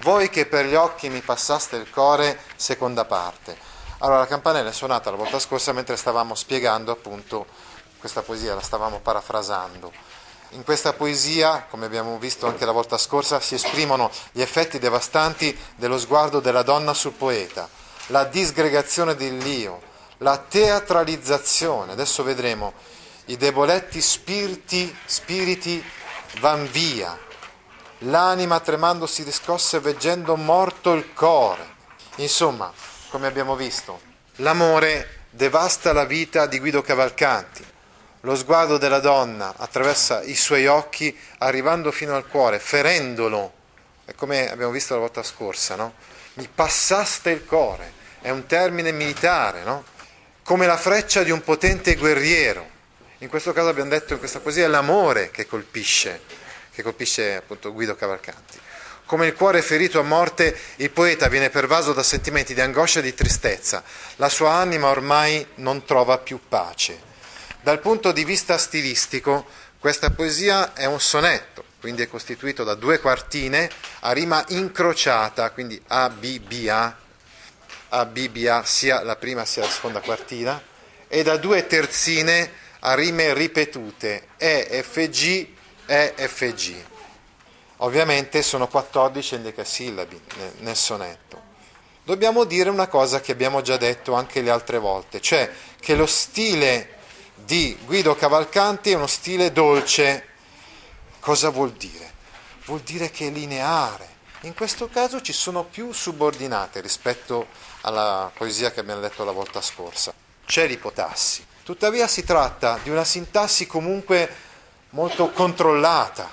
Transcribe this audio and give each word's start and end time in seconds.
Voi 0.00 0.28
che 0.28 0.46
per 0.46 0.66
gli 0.66 0.74
occhi 0.74 1.08
mi 1.08 1.20
passaste 1.20 1.76
il 1.76 1.90
core, 1.90 2.38
seconda 2.56 3.04
parte. 3.04 3.56
Allora, 3.98 4.18
la 4.18 4.26
campanella 4.26 4.68
è 4.68 4.72
suonata 4.72 5.10
la 5.10 5.16
volta 5.16 5.38
scorsa 5.38 5.72
mentre 5.72 5.96
stavamo 5.96 6.34
spiegando 6.34 6.92
appunto 6.92 7.46
questa 7.98 8.22
poesia, 8.22 8.54
la 8.54 8.60
stavamo 8.60 9.00
parafrasando. 9.00 9.90
In 10.50 10.64
questa 10.64 10.92
poesia, 10.92 11.66
come 11.68 11.86
abbiamo 11.86 12.18
visto 12.18 12.46
anche 12.46 12.66
la 12.66 12.72
volta 12.72 12.98
scorsa, 12.98 13.40
si 13.40 13.54
esprimono 13.54 14.10
gli 14.32 14.42
effetti 14.42 14.78
devastanti 14.78 15.58
dello 15.76 15.98
sguardo 15.98 16.40
della 16.40 16.62
donna 16.62 16.92
sul 16.94 17.12
poeta, 17.12 17.68
la 18.08 18.24
disgregazione 18.24 19.14
dell'io, 19.16 19.80
la 20.18 20.36
teatralizzazione. 20.36 21.92
Adesso 21.92 22.22
vedremo 22.22 22.74
i 23.26 23.36
deboletti 23.36 24.00
spiriti, 24.00 24.94
spiriti 25.04 25.82
van 26.38 26.70
via, 26.70 27.18
l'anima 28.00 28.60
tremando 28.60 29.06
si 29.06 29.22
riscosse 29.22 29.80
veggendo 29.80 30.36
morto 30.36 30.92
il 30.92 31.12
core. 31.14 31.74
Insomma, 32.16 32.72
come 33.08 33.26
abbiamo 33.26 33.56
visto, 33.56 34.00
l'amore 34.36 35.24
devasta 35.30 35.92
la 35.92 36.04
vita 36.04 36.46
di 36.46 36.58
Guido 36.58 36.82
Cavalcanti. 36.82 37.64
Lo 38.20 38.34
sguardo 38.34 38.76
della 38.76 38.98
donna 38.98 39.54
attraversa 39.56 40.22
i 40.22 40.34
suoi 40.34 40.66
occhi 40.66 41.16
arrivando 41.38 41.92
fino 41.92 42.16
al 42.16 42.26
cuore, 42.26 42.58
ferendolo. 42.58 43.52
È 44.04 44.14
come 44.14 44.50
abbiamo 44.50 44.72
visto 44.72 44.94
la 44.94 45.00
volta 45.00 45.22
scorsa, 45.22 45.76
no? 45.76 45.94
Mi 46.34 46.48
passaste 46.52 47.30
il 47.30 47.44
cuore, 47.44 47.92
è 48.20 48.30
un 48.30 48.46
termine 48.46 48.92
militare, 48.92 49.62
no? 49.62 49.84
Come 50.42 50.66
la 50.66 50.76
freccia 50.76 51.22
di 51.22 51.30
un 51.30 51.42
potente 51.42 51.94
guerriero. 51.96 52.74
In 53.18 53.28
questo 53.28 53.52
caso 53.52 53.68
abbiamo 53.68 53.90
detto 53.90 54.12
in 54.12 54.18
questa 54.18 54.40
poesia 54.40 54.64
è 54.64 54.68
l'amore 54.68 55.30
che 55.30 55.46
colpisce, 55.46 56.20
che 56.76 56.82
colpisce 56.82 57.36
appunto 57.36 57.72
Guido 57.72 57.96
Cavalcanti. 57.96 58.60
Come 59.06 59.26
il 59.26 59.34
cuore 59.34 59.62
ferito 59.62 59.98
a 59.98 60.02
morte, 60.02 60.54
il 60.76 60.90
poeta 60.90 61.28
viene 61.28 61.48
pervaso 61.48 61.94
da 61.94 62.02
sentimenti 62.02 62.52
di 62.52 62.60
angoscia 62.60 62.98
e 62.98 63.02
di 63.02 63.14
tristezza. 63.14 63.82
La 64.16 64.28
sua 64.28 64.52
anima 64.52 64.88
ormai 64.88 65.46
non 65.54 65.86
trova 65.86 66.18
più 66.18 66.38
pace. 66.46 67.00
Dal 67.62 67.80
punto 67.80 68.12
di 68.12 68.24
vista 68.24 68.58
stilistico, 68.58 69.46
questa 69.78 70.10
poesia 70.10 70.74
è 70.74 70.84
un 70.84 71.00
sonetto, 71.00 71.64
quindi 71.80 72.02
è 72.02 72.08
costituito 72.08 72.62
da 72.62 72.74
due 72.74 73.00
quartine 73.00 73.70
a 74.00 74.12
rima 74.12 74.44
incrociata, 74.48 75.50
quindi 75.50 75.80
A, 75.86 76.10
B, 76.10 76.38
B, 76.40 76.68
A, 76.68 76.94
A, 77.88 78.04
B, 78.04 78.28
B, 78.28 78.44
A, 78.44 78.64
sia 78.66 79.02
la 79.02 79.16
prima 79.16 79.46
sia 79.46 79.62
la 79.62 79.70
seconda 79.70 80.00
quartina, 80.00 80.62
e 81.08 81.22
da 81.22 81.38
due 81.38 81.66
terzine 81.66 82.52
a 82.80 82.94
rime 82.94 83.32
ripetute, 83.32 84.26
E, 84.36 84.84
F, 84.86 85.08
G, 85.08 85.54
E, 85.86 86.14
F, 86.16 86.52
G. 86.52 86.74
Ovviamente 87.78 88.42
sono 88.42 88.68
14 88.68 89.36
endecasillabi 89.36 90.20
nel 90.58 90.76
sonetto. 90.76 91.54
Dobbiamo 92.02 92.44
dire 92.44 92.70
una 92.70 92.86
cosa 92.86 93.20
che 93.20 93.32
abbiamo 93.32 93.62
già 93.62 93.76
detto 93.76 94.14
anche 94.14 94.40
le 94.40 94.50
altre 94.50 94.78
volte, 94.78 95.20
cioè 95.20 95.50
che 95.80 95.94
lo 95.94 96.06
stile 96.06 96.94
di 97.34 97.76
Guido 97.84 98.14
Cavalcanti 98.14 98.90
è 98.92 98.94
uno 98.94 99.06
stile 99.06 99.52
dolce. 99.52 100.28
Cosa 101.20 101.50
vuol 101.50 101.72
dire? 101.72 102.12
Vuol 102.64 102.80
dire 102.80 103.10
che 103.10 103.26
è 103.26 103.30
lineare. 103.30 104.14
In 104.42 104.54
questo 104.54 104.88
caso 104.88 105.20
ci 105.20 105.32
sono 105.32 105.64
più 105.64 105.92
subordinate 105.92 106.80
rispetto 106.80 107.48
alla 107.82 108.30
poesia 108.32 108.70
che 108.70 108.80
abbiamo 108.80 109.00
letto 109.00 109.24
la 109.24 109.32
volta 109.32 109.60
scorsa. 109.60 110.14
C'è 110.46 110.66
l'ipotassi. 110.66 111.44
Tuttavia 111.64 112.06
si 112.06 112.22
tratta 112.22 112.78
di 112.82 112.90
una 112.90 113.04
sintassi 113.04 113.66
comunque 113.66 114.32
molto 114.96 115.28
controllata 115.30 116.30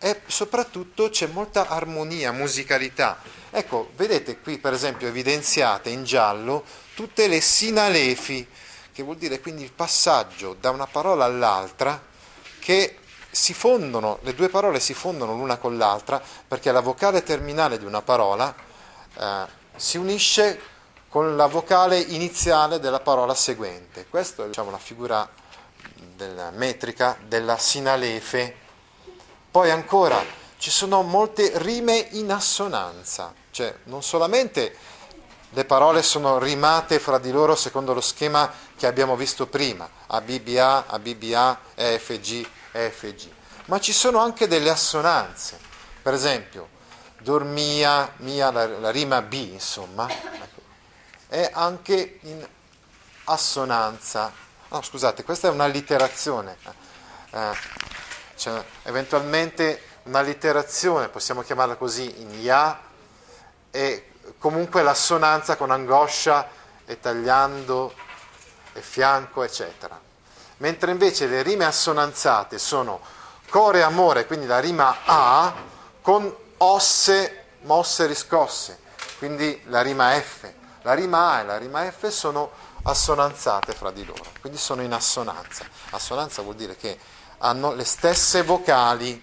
e 0.00 0.22
soprattutto 0.26 1.10
c'è 1.10 1.28
molta 1.28 1.68
armonia, 1.68 2.32
musicalità. 2.32 3.18
Ecco, 3.50 3.90
vedete 3.94 4.40
qui 4.40 4.58
per 4.58 4.72
esempio 4.72 5.06
evidenziate 5.06 5.88
in 5.88 6.02
giallo 6.02 6.64
tutte 6.94 7.28
le 7.28 7.40
sinalefi 7.40 8.44
che 8.92 9.02
vuol 9.04 9.16
dire 9.16 9.40
quindi 9.40 9.62
il 9.62 9.70
passaggio 9.70 10.56
da 10.58 10.70
una 10.70 10.88
parola 10.88 11.24
all'altra 11.24 12.02
che 12.58 12.98
si 13.30 13.54
fondono, 13.54 14.18
le 14.22 14.34
due 14.34 14.48
parole 14.48 14.80
si 14.80 14.92
fondono 14.92 15.36
l'una 15.36 15.56
con 15.58 15.78
l'altra 15.78 16.20
perché 16.48 16.72
la 16.72 16.80
vocale 16.80 17.22
terminale 17.22 17.78
di 17.78 17.84
una 17.84 18.02
parola 18.02 18.52
eh, 19.16 19.44
si 19.76 19.98
unisce 19.98 20.60
con 21.08 21.36
la 21.36 21.46
vocale 21.46 22.00
iniziale 22.00 22.80
della 22.80 22.98
parola 22.98 23.36
seguente. 23.36 24.06
Questa 24.10 24.42
è 24.42 24.46
diciamo, 24.48 24.72
la 24.72 24.78
figura 24.78 25.46
della 26.16 26.50
metrica 26.50 27.16
della 27.26 27.58
sinalefe. 27.58 28.54
Poi 29.50 29.70
ancora 29.70 30.22
ci 30.58 30.70
sono 30.70 31.02
molte 31.02 31.52
rime 31.56 32.08
in 32.12 32.30
assonanza, 32.30 33.32
cioè 33.50 33.74
non 33.84 34.02
solamente 34.02 34.76
le 35.50 35.64
parole 35.64 36.02
sono 36.02 36.38
rimate 36.38 36.98
fra 36.98 37.18
di 37.18 37.30
loro 37.30 37.54
secondo 37.54 37.94
lo 37.94 38.00
schema 38.00 38.52
che 38.76 38.86
abbiamo 38.86 39.16
visto 39.16 39.46
prima, 39.46 39.88
ABBA, 40.06 40.86
ABBA, 40.86 41.60
EFG, 41.74 42.46
EFG, 42.72 43.30
ma 43.66 43.80
ci 43.80 43.92
sono 43.92 44.18
anche 44.18 44.46
delle 44.46 44.70
assonanze, 44.70 45.58
per 46.02 46.14
esempio 46.14 46.76
dormia, 47.20 48.12
mia, 48.18 48.50
la, 48.50 48.66
la 48.66 48.90
rima 48.90 49.20
B, 49.22 49.32
insomma, 49.34 50.08
ecco, 50.08 50.60
è 51.28 51.50
anche 51.52 52.18
in 52.22 52.46
assonanza. 53.24 54.46
No, 54.70 54.82
scusate, 54.82 55.24
questa 55.24 55.48
è 55.48 55.50
un'allitterazione, 55.50 56.58
eh, 57.30 57.56
cioè, 58.34 58.62
eventualmente 58.82 59.82
un'allitterazione, 60.02 61.08
possiamo 61.08 61.40
chiamarla 61.40 61.76
così, 61.76 62.20
in 62.20 62.38
Ya 62.42 62.78
e 63.70 64.10
comunque 64.36 64.82
l'assonanza 64.82 65.56
con 65.56 65.70
angoscia 65.70 66.50
e 66.84 67.00
tagliando 67.00 67.94
e 68.74 68.82
fianco, 68.82 69.42
eccetera. 69.42 69.98
Mentre 70.58 70.90
invece 70.90 71.26
le 71.28 71.40
rime 71.40 71.64
assonanzate 71.64 72.58
sono 72.58 73.00
core 73.48 73.82
amore, 73.82 74.26
quindi 74.26 74.44
la 74.44 74.60
rima 74.60 74.98
A, 75.06 75.54
con 76.02 76.30
osse, 76.58 77.44
mosse 77.62 78.04
riscosse, 78.04 78.80
quindi 79.16 79.62
la 79.68 79.80
rima 79.80 80.12
F. 80.20 80.46
La 80.82 80.92
rima 80.92 81.32
A 81.32 81.40
e 81.40 81.44
la 81.44 81.56
rima 81.56 81.90
F 81.90 82.06
sono 82.08 82.50
assonanzate 82.88 83.74
fra 83.74 83.90
di 83.90 84.04
loro, 84.04 84.24
quindi 84.40 84.58
sono 84.58 84.82
in 84.82 84.92
assonanza. 84.92 85.66
Assonanza 85.90 86.40
vuol 86.42 86.54
dire 86.54 86.74
che 86.76 86.98
hanno 87.38 87.74
le 87.74 87.84
stesse 87.84 88.42
vocali 88.42 89.22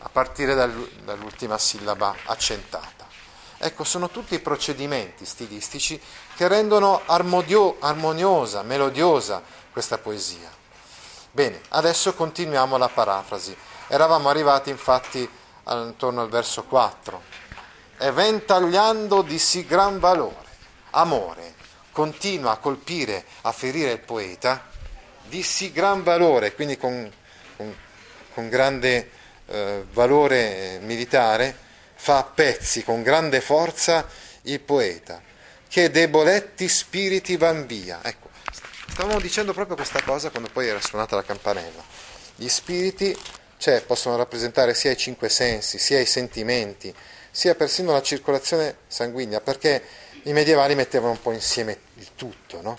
a 0.00 0.08
partire 0.10 0.54
dall'ultima 0.54 1.56
sillaba 1.56 2.14
accentata. 2.26 3.06
Ecco, 3.56 3.84
sono 3.84 4.10
tutti 4.10 4.38
procedimenti 4.38 5.24
stilistici 5.24 6.00
che 6.36 6.46
rendono 6.46 7.00
armodio, 7.06 7.78
armoniosa, 7.80 8.62
melodiosa 8.62 9.42
questa 9.72 9.98
poesia. 9.98 10.50
Bene, 11.32 11.60
adesso 11.70 12.14
continuiamo 12.14 12.76
la 12.76 12.88
parafrasi. 12.88 13.56
Eravamo 13.88 14.28
arrivati 14.28 14.70
infatti 14.70 15.28
intorno 15.68 16.20
al 16.20 16.28
verso 16.28 16.64
4. 16.64 17.22
E 17.98 18.12
ventagliando 18.12 19.22
di 19.22 19.38
sì 19.38 19.66
gran 19.66 19.98
valore, 19.98 20.46
amore, 20.90 21.56
continua 21.98 22.52
a 22.52 22.56
colpire, 22.58 23.24
a 23.40 23.50
ferire 23.50 23.90
il 23.90 23.98
poeta, 23.98 24.70
di 25.24 25.42
sì 25.42 25.72
gran 25.72 26.04
valore, 26.04 26.54
quindi 26.54 26.76
con, 26.76 27.12
con, 27.56 27.76
con 28.34 28.48
grande 28.48 29.10
eh, 29.46 29.84
valore 29.90 30.78
militare, 30.80 31.52
fa 31.96 32.18
a 32.18 32.22
pezzi 32.22 32.84
con 32.84 33.02
grande 33.02 33.40
forza 33.40 34.06
il 34.42 34.60
poeta, 34.60 35.20
che 35.66 35.90
deboletti 35.90 36.68
spiriti 36.68 37.36
van 37.36 37.66
via. 37.66 37.98
Ecco, 38.00 38.28
stavamo 38.92 39.18
dicendo 39.18 39.52
proprio 39.52 39.74
questa 39.74 40.00
cosa 40.00 40.30
quando 40.30 40.50
poi 40.52 40.68
era 40.68 40.80
suonata 40.80 41.16
la 41.16 41.24
campanella. 41.24 41.82
Gli 42.36 42.48
spiriti 42.48 43.12
cioè, 43.56 43.82
possono 43.82 44.14
rappresentare 44.14 44.72
sia 44.72 44.92
i 44.92 44.96
cinque 44.96 45.28
sensi, 45.28 45.80
sia 45.80 45.98
i 45.98 46.06
sentimenti, 46.06 46.94
sia 47.28 47.56
persino 47.56 47.90
la 47.90 48.02
circolazione 48.02 48.76
sanguigna, 48.86 49.40
perché 49.40 49.82
i 50.22 50.32
medievali 50.32 50.76
mettevano 50.76 51.12
un 51.12 51.20
po' 51.20 51.32
insieme 51.32 51.86
tutto, 52.18 52.60
no? 52.60 52.78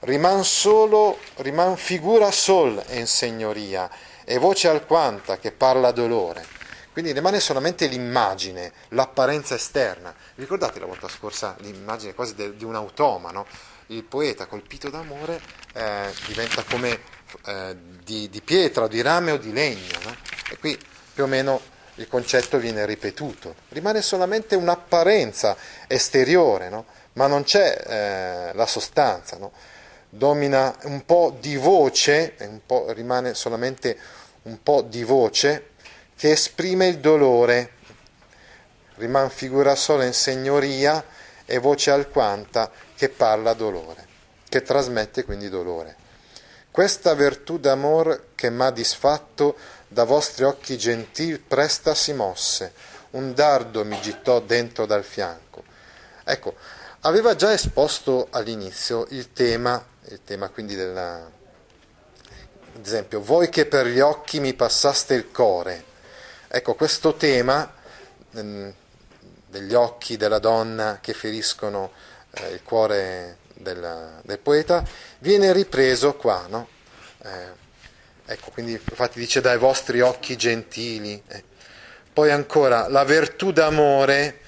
Riman 0.00 0.44
solo, 0.44 1.18
riman 1.36 1.76
figura 1.76 2.30
sol 2.30 2.82
en 2.88 3.06
signoria, 3.06 3.88
e 4.24 4.36
voce 4.38 4.68
alquanta 4.68 5.38
che 5.38 5.52
parla 5.52 5.92
dolore. 5.92 6.44
Quindi 6.92 7.12
rimane 7.12 7.38
solamente 7.38 7.86
l'immagine, 7.86 8.72
l'apparenza 8.88 9.54
esterna. 9.54 10.12
Ricordate 10.34 10.80
la 10.80 10.86
volta 10.86 11.06
scorsa 11.08 11.54
l'immagine 11.60 12.12
quasi 12.12 12.34
de, 12.34 12.56
di 12.56 12.64
un 12.64 12.74
automa, 12.74 13.30
no? 13.30 13.46
Il 13.86 14.02
poeta 14.02 14.46
colpito 14.46 14.90
d'amore 14.90 15.40
eh, 15.72 16.12
diventa 16.26 16.64
come 16.64 17.00
eh, 17.46 17.76
di, 18.04 18.28
di, 18.28 18.42
pietra, 18.42 18.88
di 18.88 19.00
rame 19.00 19.30
o 19.30 19.36
di 19.36 19.52
legno. 19.52 19.98
No? 20.02 20.14
E 20.50 20.58
qui 20.58 20.76
più 21.14 21.22
o 21.22 21.26
meno 21.26 21.60
il 21.94 22.08
concetto 22.08 22.58
viene 22.58 22.84
ripetuto. 22.84 23.54
Rimane 23.68 24.02
solamente 24.02 24.56
un'apparenza 24.56 25.56
esteriore, 25.86 26.68
no? 26.68 26.84
Ma 27.14 27.26
non 27.26 27.44
c'è 27.44 27.82
eh, 27.86 28.54
la 28.54 28.66
sostanza. 28.66 29.36
No? 29.36 29.52
Domina 30.08 30.74
un 30.84 31.04
po' 31.04 31.36
di 31.38 31.56
voce, 31.56 32.34
po', 32.64 32.92
rimane 32.92 33.34
solamente 33.34 33.98
un 34.42 34.62
po' 34.62 34.82
di 34.82 35.04
voce 35.04 35.70
che 36.16 36.32
esprime 36.32 36.86
il 36.86 36.98
dolore. 36.98 37.72
Rimane 38.94 39.30
figura 39.30 39.74
sola 39.74 40.04
in 40.04 40.14
segnoria 40.14 41.04
e 41.44 41.58
voce 41.58 41.90
alquanta 41.90 42.70
che 42.96 43.08
parla 43.08 43.52
dolore, 43.52 44.06
che 44.48 44.62
trasmette 44.62 45.24
quindi 45.24 45.48
dolore. 45.48 45.96
Questa 46.70 47.14
virtù 47.14 47.58
d'amor 47.58 48.26
che 48.34 48.50
m'ha 48.50 48.70
disfatto 48.70 49.56
da 49.88 50.04
vostri 50.04 50.44
occhi 50.44 50.76
gentil 50.76 51.40
presta 51.40 51.94
si 51.94 52.12
mosse, 52.12 52.72
un 53.10 53.32
dardo 53.34 53.84
mi 53.84 54.00
gittò 54.00 54.40
dentro 54.40 54.84
dal 54.84 55.04
fianco. 55.04 55.64
Ecco, 56.24 56.54
aveva 57.00 57.34
già 57.34 57.52
esposto 57.52 58.28
all'inizio 58.30 59.06
il 59.10 59.32
tema, 59.32 59.84
il 60.08 60.20
tema 60.24 60.48
quindi 60.48 60.74
della, 60.74 61.16
ad 62.76 62.86
esempio, 62.86 63.20
voi 63.20 63.48
che 63.48 63.66
per 63.66 63.86
gli 63.86 64.00
occhi 64.00 64.40
mi 64.40 64.54
passaste 64.54 65.14
il 65.14 65.30
core. 65.30 65.84
Ecco, 66.48 66.74
questo 66.74 67.14
tema 67.14 67.72
ehm, 68.32 68.72
degli 69.46 69.74
occhi 69.74 70.16
della 70.16 70.38
donna 70.38 70.98
che 71.00 71.12
feriscono 71.14 71.92
eh, 72.30 72.48
il 72.48 72.62
cuore 72.62 73.38
del, 73.54 74.20
del, 74.22 74.38
poeta 74.38 74.84
viene 75.18 75.52
ripreso 75.52 76.14
qua, 76.14 76.46
no? 76.48 76.68
Eh, 77.22 77.66
Ecco, 78.30 78.50
quindi 78.50 78.72
infatti 78.72 79.18
dice 79.18 79.40
dai 79.40 79.56
vostri 79.56 80.02
occhi 80.02 80.36
gentili. 80.36 81.22
Eh. 81.28 81.42
Poi 82.12 82.30
ancora 82.30 82.86
la 82.86 83.02
virtù 83.02 83.52
d'amore, 83.52 84.40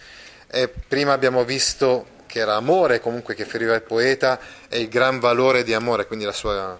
eh, 0.49 0.69
prima 0.69 1.15
abbiamo 1.15 1.45
visto 1.45 2.07
che 2.31 2.39
era 2.39 2.55
amore 2.55 3.01
comunque 3.01 3.35
che 3.35 3.45
feriva 3.45 3.75
il 3.75 3.83
poeta 3.83 4.39
e 4.69 4.79
il 4.79 4.89
gran 4.89 5.19
valore 5.19 5.65
di 5.65 5.75
amore, 5.75 6.07
quindi 6.07 6.25
la 6.25 6.33
sua 6.33 6.79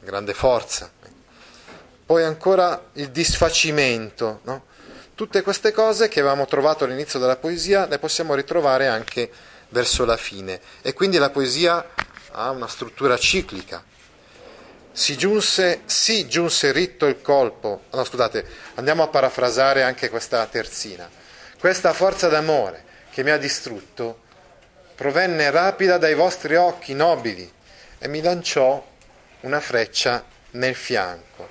grande 0.00 0.34
forza. 0.34 0.90
Poi 2.04 2.22
ancora 2.22 2.90
il 2.92 3.08
disfacimento, 3.10 4.40
no? 4.42 4.66
Tutte 5.14 5.42
queste 5.42 5.72
cose 5.72 6.08
che 6.08 6.20
avevamo 6.20 6.44
trovato 6.44 6.84
all'inizio 6.84 7.18
della 7.18 7.36
poesia 7.36 7.86
le 7.86 7.98
possiamo 7.98 8.34
ritrovare 8.34 8.88
anche 8.88 9.30
verso 9.70 10.04
la 10.04 10.16
fine 10.16 10.60
e 10.82 10.92
quindi 10.92 11.16
la 11.16 11.30
poesia 11.30 11.86
ha 12.32 12.50
una 12.50 12.68
struttura 12.68 13.16
ciclica 13.16 13.82
si 14.96 15.16
giunse, 15.16 15.80
si 15.86 16.28
giunse 16.28 16.70
ritto 16.70 17.06
il 17.06 17.20
colpo. 17.20 17.82
No, 17.90 18.04
scusate, 18.04 18.46
andiamo 18.74 19.02
a 19.02 19.08
parafrasare 19.08 19.82
anche 19.82 20.08
questa 20.08 20.46
terzina. 20.46 21.10
Questa 21.58 21.92
forza 21.92 22.28
d'amore 22.28 22.84
che 23.10 23.24
mi 23.24 23.30
ha 23.30 23.36
distrutto 23.36 24.23
provenne 24.94 25.50
rapida 25.50 25.98
dai 25.98 26.14
vostri 26.14 26.56
occhi 26.56 26.94
nobili 26.94 27.50
e 27.98 28.08
mi 28.08 28.22
lanciò 28.22 28.84
una 29.40 29.60
freccia 29.60 30.24
nel 30.52 30.74
fianco. 30.74 31.48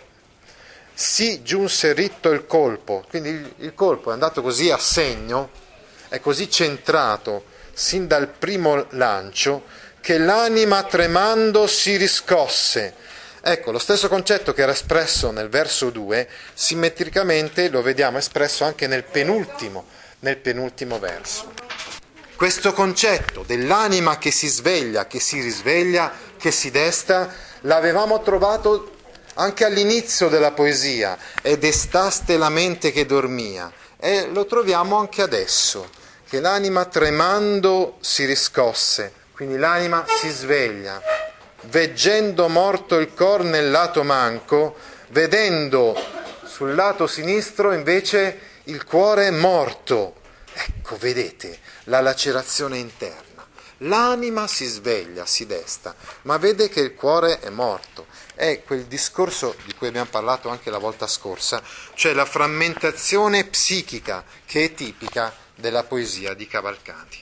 Si 0.93 1.41
giunse 1.41 1.93
ritto 1.93 2.29
il 2.31 2.45
colpo, 2.45 3.03
quindi 3.09 3.29
il, 3.29 3.53
il 3.57 3.73
colpo 3.73 4.09
è 4.09 4.13
andato 4.13 4.41
così 4.41 4.69
a 4.69 4.77
segno, 4.77 5.49
è 6.09 6.19
così 6.19 6.49
centrato 6.49 7.45
sin 7.73 8.07
dal 8.07 8.27
primo 8.27 8.85
lancio 8.91 9.63
che 9.99 10.17
l'anima 10.17 10.83
tremando 10.83 11.65
si 11.65 11.97
riscosse 11.97 13.11
Ecco, 13.45 13.71
lo 13.71 13.77
stesso 13.77 14.07
concetto 14.07 14.53
che 14.53 14.61
era 14.61 14.71
espresso 14.71 15.29
nel 15.31 15.49
verso 15.49 15.89
2, 15.89 16.29
simmetricamente 16.53 17.67
lo 17.67 17.81
vediamo 17.81 18.17
espresso 18.17 18.63
anche 18.63 18.87
nel 18.87 19.03
penultimo, 19.03 19.83
nel 20.19 20.37
penultimo 20.37 20.97
verso. 20.97 21.51
Questo 22.35 22.73
concetto 22.73 23.43
dell'anima 23.45 24.17
che 24.17 24.31
si 24.31 24.47
sveglia, 24.47 25.05
che 25.05 25.19
si 25.19 25.39
risveglia, 25.39 26.11
che 26.37 26.51
si 26.51 26.71
desta, 26.71 27.31
l'avevamo 27.61 28.21
trovato 28.21 28.95
anche 29.35 29.63
all'inizio 29.65 30.29
della 30.29 30.51
poesia, 30.51 31.17
e 31.41 31.57
destaste 31.57 32.35
la 32.37 32.49
mente 32.49 32.91
che 32.91 33.05
dormia, 33.05 33.71
e 33.97 34.27
lo 34.31 34.45
troviamo 34.45 34.97
anche 34.97 35.21
adesso, 35.21 35.89
che 36.27 36.39
l'anima 36.39 36.85
tremando 36.85 37.97
si 38.01 38.25
riscosse, 38.25 39.13
quindi 39.33 39.57
l'anima 39.57 40.03
si 40.07 40.29
sveglia, 40.29 41.01
veggendo 41.61 42.49
morto 42.49 42.97
il 42.97 43.13
cor 43.13 43.43
nel 43.43 43.71
lato 43.71 44.03
manco, 44.03 44.75
vedendo 45.09 45.95
sul 46.45 46.75
lato 46.75 47.07
sinistro 47.07 47.71
invece 47.71 48.39
il 48.65 48.83
cuore 48.83 49.31
morto. 49.31 50.21
Ecco, 50.53 50.97
vedete 50.97 51.59
la 51.85 51.99
lacerazione 51.99 52.77
interna. 52.77 53.31
L'anima 53.79 54.47
si 54.47 54.65
sveglia, 54.65 55.25
si 55.25 55.45
desta, 55.45 55.95
ma 56.21 56.37
vede 56.37 56.69
che 56.69 56.79
il 56.79 56.93
cuore 56.93 57.39
è 57.39 57.49
morto. 57.49 58.05
È 58.35 58.61
quel 58.63 58.85
discorso 58.85 59.55
di 59.65 59.73
cui 59.73 59.87
abbiamo 59.87 60.09
parlato 60.09 60.49
anche 60.49 60.69
la 60.69 60.77
volta 60.77 61.05
scorsa, 61.07 61.61
cioè 61.93 62.13
la 62.13 62.25
frammentazione 62.25 63.43
psichica 63.45 64.23
che 64.45 64.65
è 64.65 64.73
tipica 64.73 65.35
della 65.55 65.83
poesia 65.83 66.33
di 66.33 66.47
Cavalcanti. 66.47 67.21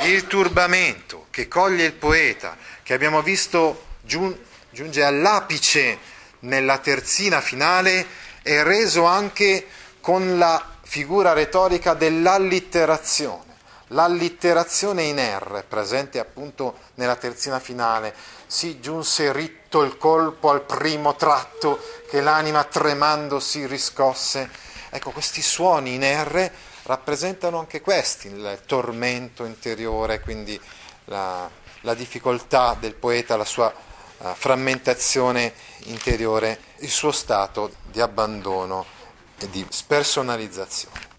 Il 0.00 0.26
turbamento 0.26 1.26
che 1.30 1.48
coglie 1.48 1.84
il 1.84 1.94
poeta, 1.94 2.56
che 2.82 2.94
abbiamo 2.94 3.22
visto 3.22 3.86
giunge 4.02 5.02
all'apice 5.02 5.98
nella 6.40 6.78
terzina 6.78 7.40
finale, 7.40 8.06
è 8.42 8.62
reso 8.62 9.04
anche 9.04 9.66
con 10.00 10.38
la 10.38 10.75
figura 10.86 11.32
retorica 11.32 11.94
dell'allitterazione. 11.94 13.54
L'allitterazione 13.88 15.02
in 15.02 15.18
R, 15.18 15.64
presente 15.68 16.18
appunto 16.18 16.78
nella 16.94 17.16
terzina 17.16 17.58
finale, 17.58 18.14
si 18.46 18.80
giunse 18.80 19.32
ritto 19.32 19.82
il 19.82 19.98
colpo 19.98 20.50
al 20.50 20.62
primo 20.62 21.16
tratto 21.16 21.80
che 22.08 22.20
l'anima 22.20 22.64
tremando 22.64 23.40
si 23.40 23.66
riscosse. 23.66 24.48
Ecco, 24.90 25.10
questi 25.10 25.42
suoni 25.42 25.94
in 25.94 26.04
R 26.04 26.50
rappresentano 26.84 27.58
anche 27.58 27.80
questi, 27.80 28.28
il 28.28 28.62
tormento 28.64 29.44
interiore, 29.44 30.20
quindi 30.20 30.58
la, 31.06 31.48
la 31.80 31.94
difficoltà 31.94 32.76
del 32.78 32.94
poeta, 32.94 33.36
la 33.36 33.44
sua 33.44 33.72
uh, 34.18 34.34
frammentazione 34.34 35.52
interiore, 35.84 36.60
il 36.78 36.90
suo 36.90 37.10
stato 37.10 37.72
di 37.90 38.00
abbandono 38.00 38.94
e 39.38 39.50
di 39.50 39.66
spersonalizzazione. 39.68 41.14